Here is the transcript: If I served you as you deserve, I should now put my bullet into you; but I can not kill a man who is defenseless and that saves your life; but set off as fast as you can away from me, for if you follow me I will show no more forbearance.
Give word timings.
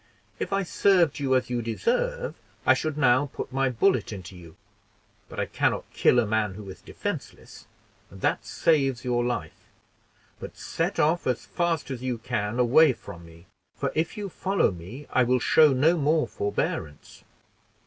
If 0.39 0.51
I 0.51 0.63
served 0.63 1.19
you 1.19 1.35
as 1.35 1.51
you 1.51 1.61
deserve, 1.61 2.33
I 2.65 2.73
should 2.73 2.97
now 2.97 3.27
put 3.31 3.53
my 3.53 3.69
bullet 3.69 4.11
into 4.11 4.35
you; 4.35 4.55
but 5.29 5.39
I 5.39 5.45
can 5.45 5.69
not 5.69 5.91
kill 5.93 6.17
a 6.17 6.25
man 6.25 6.55
who 6.55 6.67
is 6.71 6.81
defenseless 6.81 7.67
and 8.09 8.19
that 8.21 8.43
saves 8.43 9.05
your 9.05 9.23
life; 9.23 9.67
but 10.39 10.57
set 10.57 10.99
off 10.99 11.27
as 11.27 11.45
fast 11.45 11.91
as 11.91 12.01
you 12.01 12.17
can 12.17 12.57
away 12.57 12.93
from 12.93 13.27
me, 13.27 13.45
for 13.75 13.91
if 13.93 14.17
you 14.17 14.27
follow 14.27 14.71
me 14.71 15.05
I 15.13 15.21
will 15.21 15.39
show 15.39 15.71
no 15.71 15.95
more 15.97 16.27
forbearance. 16.27 17.23